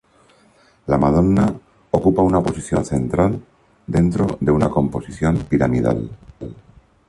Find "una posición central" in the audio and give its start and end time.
2.23-3.39